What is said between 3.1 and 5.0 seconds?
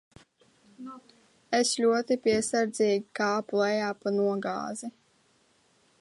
kāpu lejā pa nogāzi.